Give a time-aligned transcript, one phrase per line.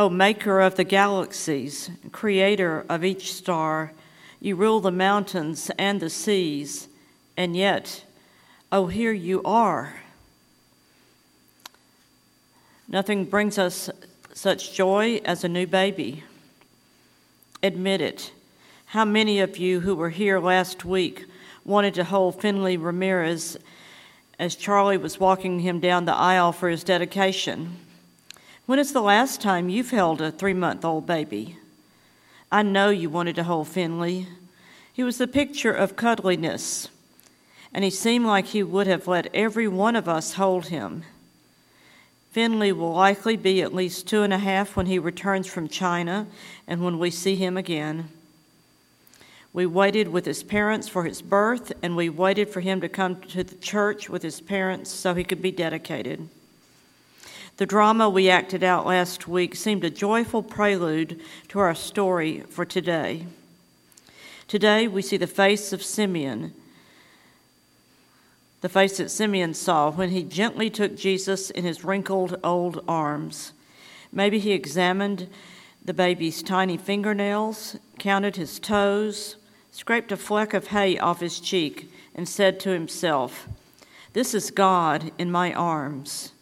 [0.00, 3.92] O maker of the galaxies, creator of each star,
[4.40, 6.88] you rule the mountains and the seas,
[7.36, 8.02] and yet,
[8.72, 10.00] oh, here you are.
[12.88, 13.90] Nothing brings us
[14.32, 16.24] such joy as a new baby.
[17.62, 18.32] Admit it.
[18.86, 21.26] How many of you who were here last week
[21.62, 23.58] wanted to hold Finley Ramirez
[24.38, 27.76] as Charlie was walking him down the aisle for his dedication?
[28.70, 31.56] When is the last time you've held a three month old baby?
[32.52, 34.28] I know you wanted to hold Finley.
[34.92, 36.88] He was the picture of cuddliness,
[37.74, 41.02] and he seemed like he would have let every one of us hold him.
[42.30, 46.28] Finley will likely be at least two and a half when he returns from China
[46.68, 48.08] and when we see him again.
[49.52, 53.20] We waited with his parents for his birth, and we waited for him to come
[53.20, 56.28] to the church with his parents so he could be dedicated.
[57.56, 62.64] The drama we acted out last week seemed a joyful prelude to our story for
[62.64, 63.26] today.
[64.48, 66.52] Today we see the face of Simeon,
[68.62, 73.52] the face that Simeon saw when he gently took Jesus in his wrinkled old arms.
[74.12, 75.28] Maybe he examined
[75.84, 79.36] the baby's tiny fingernails, counted his toes,
[79.70, 83.48] scraped a fleck of hay off his cheek, and said to himself,
[84.12, 86.32] This is God in my arms.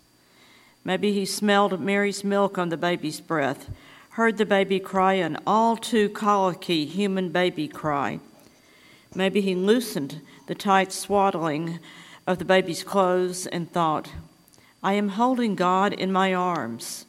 [0.84, 3.70] Maybe he smelled Mary's milk on the baby's breath,
[4.10, 8.20] heard the baby cry an all too colicky human baby cry.
[9.14, 11.78] Maybe he loosened the tight swaddling
[12.26, 14.10] of the baby's clothes and thought,
[14.82, 17.04] I am holding God in my arms.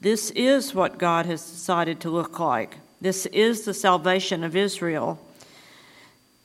[0.00, 2.78] This is what God has decided to look like.
[3.00, 5.18] This is the salvation of Israel.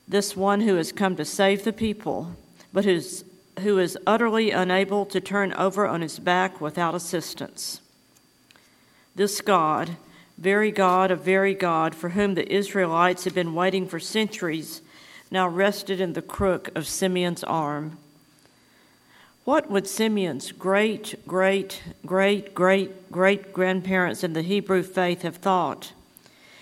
[0.07, 2.35] This one who has come to save the people,
[2.73, 3.23] but who's
[3.59, 7.81] who is utterly unable to turn over on his back without assistance.
[9.15, 9.97] This God,
[10.37, 14.81] very God of very God, for whom the Israelites had been waiting for centuries,
[15.29, 17.97] now rested in the crook of Simeon's arm.
[19.43, 25.93] What would Simeon's great, great, great, great, great grandparents in the Hebrew faith have thought?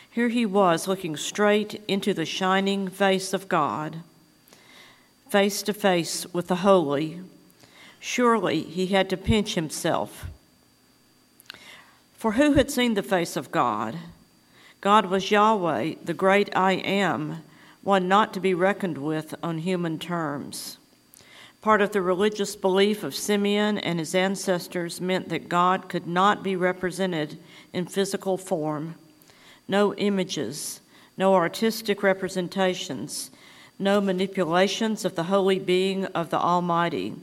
[0.10, 4.02] Here he was looking straight into the shining face of God
[5.30, 7.22] face to face with the holy,
[8.00, 10.26] surely he had to pinch himself.
[12.18, 13.98] For who had seen the face of God?
[14.82, 17.44] God was Yahweh, the great I am,
[17.84, 20.78] one not to be reckoned with on human terms.
[21.62, 26.42] Part of the religious belief of Simeon and his ancestors meant that God could not
[26.42, 27.38] be represented
[27.74, 28.96] in physical form.
[29.68, 30.80] No images,
[31.18, 33.30] no artistic representations,
[33.80, 37.14] no manipulations of the holy being of the Almighty.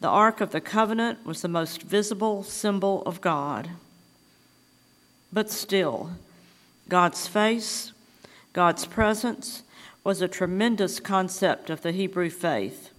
[0.00, 3.70] The Ark of the Covenant was the most visible symbol of God.
[5.30, 6.12] But still,
[6.88, 7.92] God's face,
[8.54, 9.62] God's presence,
[10.02, 12.90] was a tremendous concept of the Hebrew faith.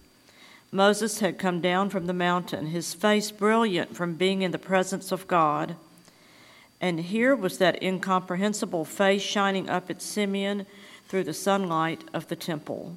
[0.70, 5.12] Moses had come down from the mountain, his face brilliant from being in the presence
[5.12, 5.76] of God.
[6.80, 10.66] And here was that incomprehensible face shining up at Simeon
[11.08, 12.96] through the sunlight of the temple.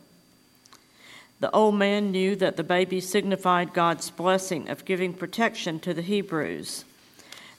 [1.39, 6.01] The old man knew that the baby signified God's blessing of giving protection to the
[6.01, 6.83] Hebrews.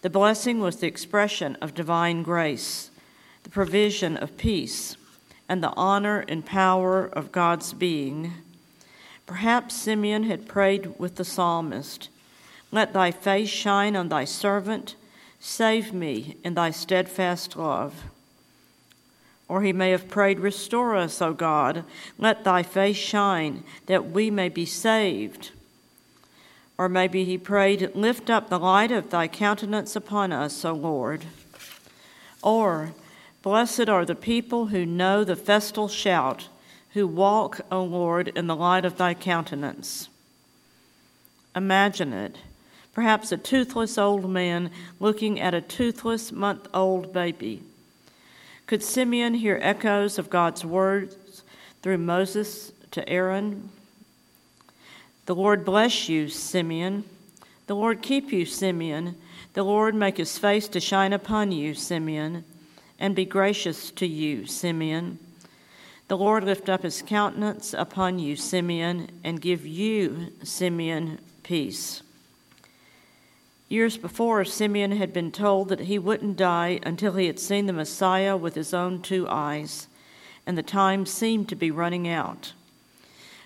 [0.03, 2.91] The blessing was the expression of divine grace,
[3.43, 4.97] the provision of peace,
[5.49, 8.35] and the honor and power of God's being.
[9.27, 12.09] Perhaps Simeon had prayed with the psalmist
[12.71, 14.95] Let thy face shine on thy servant,
[15.39, 18.05] save me in thy steadfast love.
[19.51, 21.83] Or he may have prayed, Restore us, O God.
[22.17, 25.51] Let thy face shine, that we may be saved.
[26.79, 31.25] Or maybe he prayed, Lift up the light of thy countenance upon us, O Lord.
[32.45, 32.93] Or,
[33.43, 36.47] Blessed are the people who know the festal shout,
[36.91, 40.09] who walk, O Lord, in the light of thy countenance.
[41.57, 42.37] Imagine it.
[42.95, 47.65] Perhaps a toothless old man looking at a toothless month old baby
[48.71, 51.43] could Simeon hear echoes of God's words
[51.83, 53.69] through Moses to Aaron?
[55.27, 57.03] The Lord bless you, Simeon.
[57.67, 59.17] The Lord keep you, Simeon.
[59.55, 62.45] The Lord make his face to shine upon you, Simeon,
[63.01, 65.19] and be gracious to you, Simeon.
[66.07, 72.03] The Lord lift up his countenance upon you, Simeon, and give you, Simeon, peace.
[73.71, 77.73] Years before, Simeon had been told that he wouldn't die until he had seen the
[77.73, 79.87] Messiah with his own two eyes,
[80.45, 82.53] and the time seemed to be running out.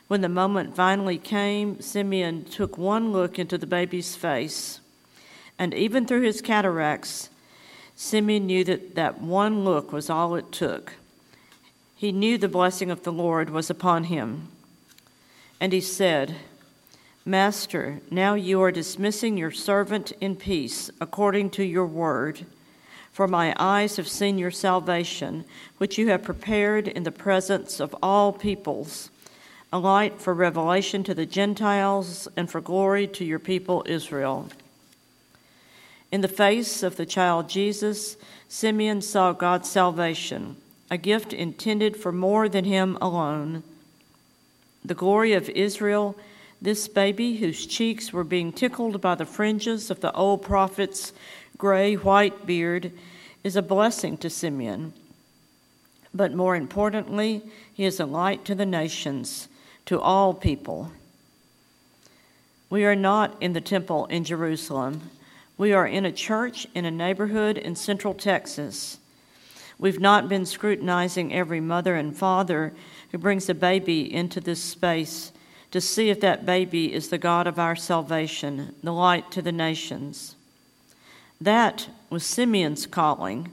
[0.09, 4.81] When the moment finally came, Simeon took one look into the baby's face,
[5.59, 7.29] and even through his cataracts,
[7.95, 10.95] Simeon knew that that one look was all it took.
[11.95, 14.49] He knew the blessing of the Lord was upon him.
[15.61, 16.37] And he said,
[17.27, 22.45] Master, now you are dismissing your servant in peace, according to your word.
[23.13, 25.47] For my eyes have seen your salvation,
[25.79, 29.09] which you have prepared in the presence of all peoples,
[29.73, 34.51] a light for revelation to the Gentiles and for glory to your people Israel.
[36.13, 38.19] In the face of the child Jesus,
[38.51, 40.57] Simeon saw God's salvation,
[40.91, 43.63] a gift intended for more than him alone.
[44.85, 46.17] The glory of Israel,
[46.65, 51.13] this baby whose cheeks were being tickled by the fringes of the old prophet's
[51.59, 52.91] gray white beard
[53.43, 54.95] is a blessing to Simeon.
[56.15, 57.43] But more importantly,
[57.75, 59.49] he is a light to the nations,
[59.85, 60.91] to all people.
[62.71, 65.11] We are not in the temple in Jerusalem.
[65.59, 68.97] We are in a church in a neighborhood in central Texas.
[69.79, 72.73] We've not been scrutinizing every mother and father
[73.13, 75.31] who brings a baby into this space
[75.75, 79.51] to see if that baby is the God of our salvation, the light to the
[79.51, 80.37] nations.
[81.41, 83.51] That was Simeon's calling,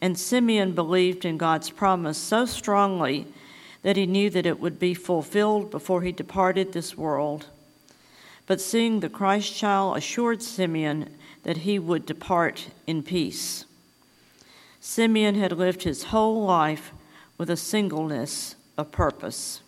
[0.00, 3.26] and Simeon believed in God's promise so strongly
[3.82, 7.48] that he knew that it would be fulfilled before he departed this world.
[8.46, 13.66] But seeing the Christ child assured Simeon that he would depart in peace.
[14.80, 16.92] Simeon had lived his whole life
[17.36, 19.60] with a singleness of purpose.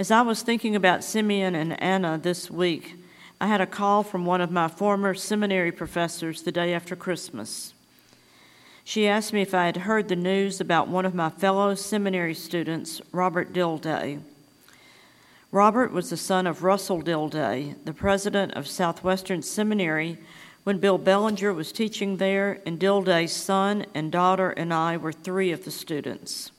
[0.00, 2.96] As I was thinking about Simeon and Anna this week,
[3.38, 7.74] I had a call from one of my former seminary professors the day after Christmas.
[8.82, 12.32] She asked me if I had heard the news about one of my fellow seminary
[12.32, 14.22] students, Robert Dilday.
[15.52, 20.16] Robert was the son of Russell Dilday, the president of Southwestern Seminary,
[20.64, 25.52] when Bill Bellinger was teaching there, and Dilday's son and daughter and I were three
[25.52, 26.52] of the students.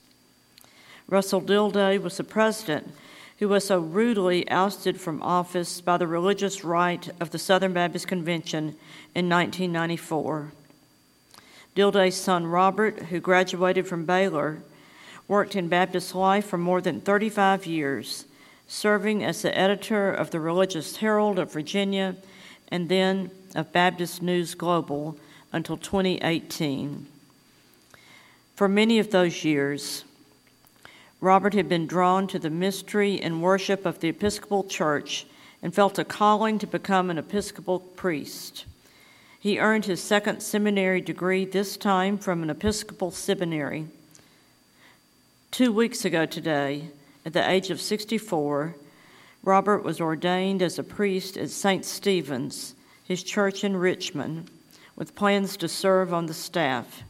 [1.08, 2.94] Russell Dilday was the president
[3.42, 8.06] who was so rudely ousted from office by the religious right of the Southern Baptist
[8.06, 8.76] Convention
[9.16, 10.52] in 1994.
[11.74, 14.62] Dilday's son Robert, who graduated from Baylor,
[15.26, 18.26] worked in Baptist life for more than 35 years,
[18.68, 22.14] serving as the editor of the Religious Herald of Virginia
[22.68, 25.16] and then of Baptist News Global
[25.52, 27.08] until 2018.
[28.54, 30.04] For many of those years,
[31.22, 35.24] Robert had been drawn to the mystery and worship of the Episcopal Church
[35.62, 38.64] and felt a calling to become an Episcopal priest.
[39.38, 43.86] He earned his second seminary degree, this time from an Episcopal seminary.
[45.52, 46.88] Two weeks ago today,
[47.24, 48.74] at the age of 64,
[49.44, 51.84] Robert was ordained as a priest at St.
[51.84, 52.74] Stephen's,
[53.04, 54.50] his church in Richmond,
[54.96, 57.04] with plans to serve on the staff.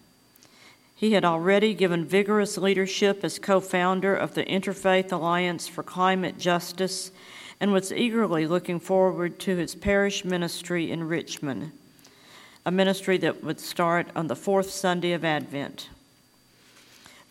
[1.02, 6.38] He had already given vigorous leadership as co founder of the Interfaith Alliance for Climate
[6.38, 7.10] Justice
[7.58, 11.72] and was eagerly looking forward to his parish ministry in Richmond,
[12.64, 15.88] a ministry that would start on the fourth Sunday of Advent.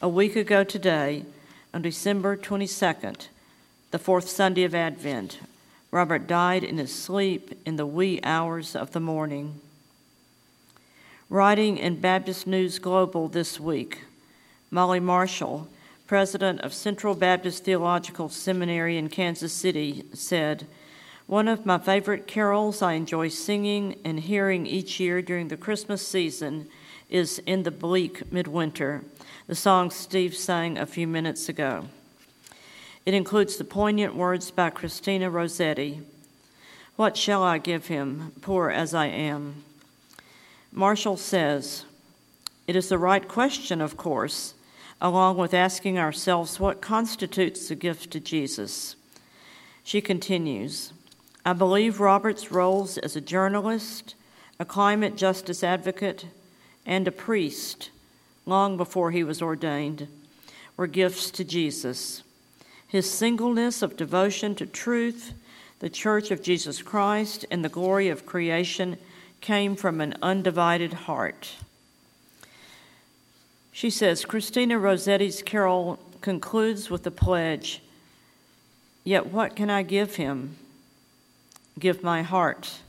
[0.02, 1.24] A week ago today,
[1.74, 3.30] on December 22nd,
[3.92, 5.40] the fourth Sunday of Advent,
[5.92, 9.62] Robert died in his sleep in the wee hours of the morning.
[11.32, 14.00] Writing in Baptist News Global this week,
[14.70, 15.70] Molly Marshall,
[16.06, 20.68] president of Central Baptist Theological Seminary in Kansas City, said,
[21.28, 26.06] One of my favorite carols I enjoy singing and hearing each year during the Christmas
[26.06, 26.68] season
[27.10, 29.06] is In the Bleak Midwinter,
[29.48, 31.86] the song Steve sang a few minutes ago.
[33.06, 36.02] It includes the poignant words by Christina Rossetti
[36.98, 39.64] What shall I give him, poor as I am?
[40.72, 41.84] Marshall says,
[42.66, 44.54] It is the right question, of course,
[45.02, 48.96] along with asking ourselves what constitutes a gift to Jesus.
[49.84, 50.94] She continues,
[51.46, 54.16] I believe Robert's roles as a journalist,
[54.60, 56.28] a climate justice advocate,
[56.86, 57.90] and a priest,
[58.46, 60.08] long before he was ordained,
[60.78, 62.24] were gifts to Jesus.
[62.88, 65.34] His singleness of devotion to truth,
[65.80, 68.98] the Church of Jesus Christ, and the glory of creation
[69.42, 71.56] came from an undivided heart.
[73.72, 77.82] She says Christina Rossetti's carol concludes with the pledge
[79.04, 80.58] Yet what can I give him?
[81.80, 82.80] Give my heart.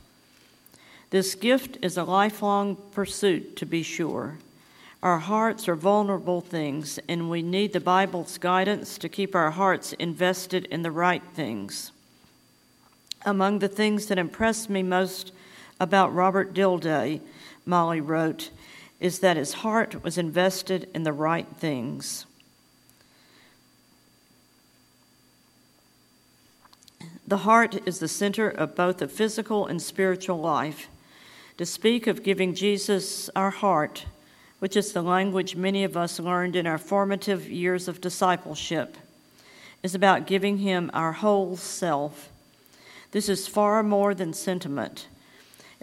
[1.09, 4.37] This gift is a lifelong pursuit, to be sure.
[5.01, 9.93] Our hearts are vulnerable things, and we need the Bible's guidance to keep our hearts
[9.93, 11.91] invested in the right things.
[13.25, 15.31] Among the things that impressed me most
[15.83, 17.21] about Robert Dilday
[17.65, 18.49] Molly wrote,
[18.99, 22.25] is that his heart was invested in the right things.
[27.27, 30.87] The heart is the center of both the physical and spiritual life.
[31.57, 34.05] To speak of giving Jesus our heart,
[34.59, 38.97] which is the language many of us learned in our formative years of discipleship,
[39.83, 42.29] is about giving him our whole self.
[43.11, 45.07] This is far more than sentiment.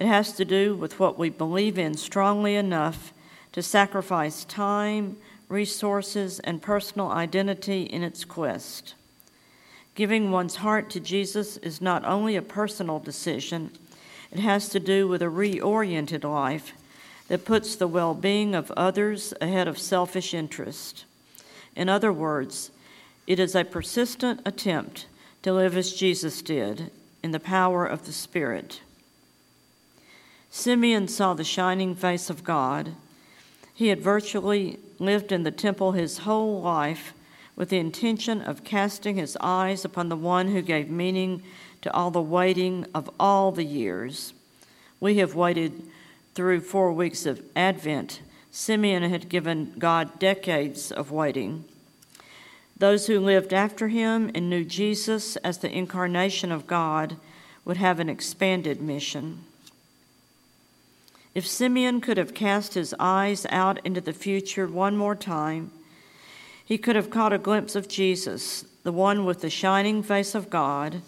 [0.00, 3.12] It has to do with what we believe in strongly enough
[3.52, 5.18] to sacrifice time,
[5.50, 8.94] resources, and personal identity in its quest.
[9.94, 13.72] Giving one's heart to Jesus is not only a personal decision,
[14.32, 16.72] it has to do with a reoriented life
[17.28, 21.04] that puts the well being of others ahead of selfish interest.
[21.76, 22.70] In other words,
[23.26, 25.04] it is a persistent attempt
[25.42, 26.90] to live as Jesus did
[27.22, 28.80] in the power of the Spirit.
[30.50, 32.94] Simeon saw the shining face of God.
[33.72, 37.14] He had virtually lived in the temple his whole life
[37.54, 41.42] with the intention of casting his eyes upon the one who gave meaning
[41.82, 44.34] to all the waiting of all the years.
[44.98, 45.82] We have waited
[46.34, 48.20] through four weeks of Advent.
[48.50, 51.64] Simeon had given God decades of waiting.
[52.76, 57.16] Those who lived after him and knew Jesus as the incarnation of God
[57.64, 59.44] would have an expanded mission.
[61.34, 65.70] If Simeon could have cast his eyes out into the future one more time,
[66.64, 70.50] he could have caught a glimpse of Jesus, the one with the shining face of
[70.50, 71.02] God,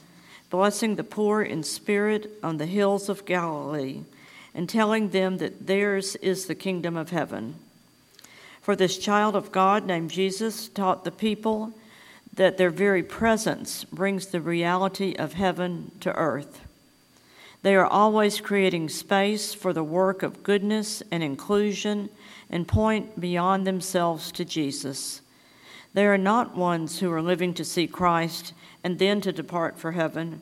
[0.50, 4.02] blessing the poor in spirit on the hills of Galilee,
[4.54, 7.56] and telling them that theirs is the kingdom of heaven.
[8.60, 11.72] For this child of God named Jesus taught the people
[12.34, 16.60] that their very presence brings the reality of heaven to earth.
[17.62, 22.10] They are always creating space for the work of goodness and inclusion
[22.50, 25.20] and point beyond themselves to Jesus.
[25.94, 28.52] They are not ones who are living to see Christ
[28.82, 30.40] and then to depart for heaven.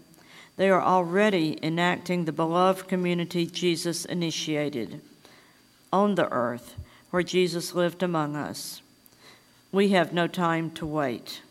[0.57, 5.01] They are already enacting the beloved community Jesus initiated
[5.93, 6.77] on the earth
[7.11, 8.81] where Jesus lived among us.
[9.73, 11.43] We have no time to wait.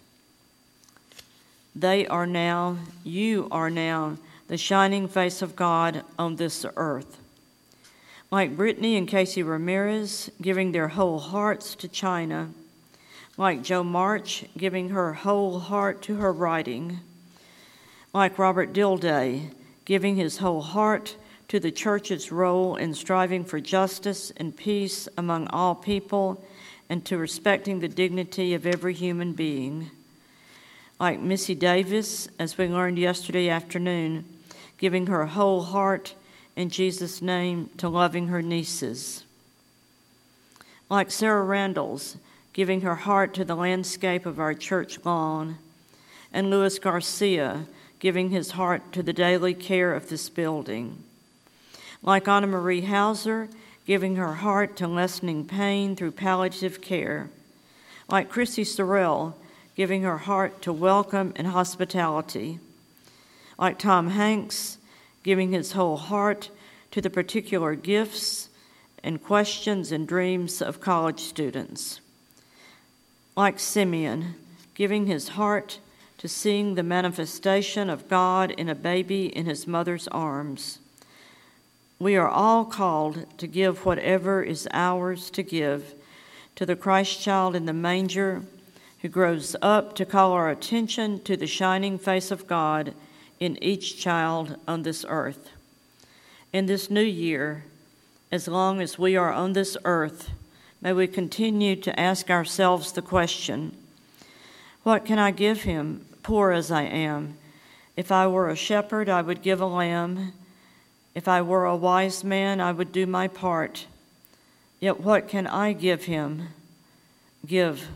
[1.75, 4.17] They are now, you are now,
[4.49, 7.17] the shining face of God on this earth.
[8.29, 12.49] Like Brittany and Casey Ramirez giving their whole hearts to China
[13.39, 16.99] like Jo March giving her whole heart to her writing,
[18.13, 19.51] like Robert Dilday
[19.85, 21.15] giving his whole heart
[21.47, 26.43] to the church's role in striving for justice and peace among all people
[26.89, 29.89] and to respecting the dignity of every human being.
[30.99, 34.25] Like Missy Davis, as we learned yesterday afternoon,
[34.79, 36.15] giving her whole heart
[36.55, 39.23] in Jesus' name to loving her nieces.
[40.89, 42.17] Like Sarah Randalls,
[42.53, 45.57] giving her heart to the landscape of our church lawn,
[46.33, 47.67] and Louis Garcia
[47.99, 51.03] giving his heart to the daily care of this building.
[52.01, 53.49] Like Anna Marie Hauser,
[53.85, 57.29] giving her heart to lessening pain through palliative care.
[58.07, 59.33] Like Chrissy Sorrell,
[59.75, 62.59] giving her heart to welcome and hospitality.
[63.59, 64.79] Like Tom Hanks,
[65.21, 66.49] giving his whole heart
[66.91, 68.49] to the particular gifts
[69.03, 72.01] and questions and dreams of college students
[73.39, 74.35] like Simeon,
[74.75, 75.79] giving his heart
[76.17, 80.79] to seeing the manifestation of God in a baby in his mother's arms.
[81.99, 85.93] We are all called to give whatever is ours to give
[86.57, 88.43] to the Christ child in the manger
[89.01, 92.93] who grows up to call our attention to the shining face of God
[93.39, 95.49] in each child on this earth.
[96.51, 97.65] In this new year,
[98.31, 100.31] as long as we are on this earth,
[100.81, 103.75] May we continue to ask ourselves the question
[104.83, 107.35] What can I give him, poor as I am?
[107.97, 110.31] If I were a shepherd, I would give a lamb.
[111.13, 113.87] If I were a wise man, I would do my part.
[114.79, 116.47] Yet what can I give him?
[117.45, 117.89] Give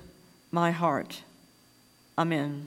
[0.52, 1.22] my heart.
[2.18, 2.62] Amen.